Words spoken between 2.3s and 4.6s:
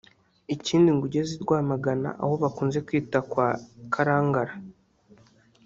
bakunze kwita kwa Karangara